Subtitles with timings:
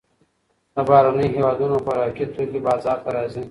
[0.75, 3.43] د بهرنیو هېوادونو خوراکي توکي بازار ته راځي.